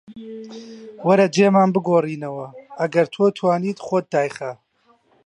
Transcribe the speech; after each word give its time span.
وەرە 1.07 1.27
جێمان 1.35 1.69
بگۆڕینەوە، 1.75 2.47
ئەگەر 2.79 3.05
تۆ 3.13 3.25
توانیت 3.37 3.77
خۆت 3.85 4.05
دایخە 4.13 4.51